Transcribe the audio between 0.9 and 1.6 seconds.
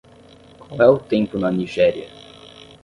tempo na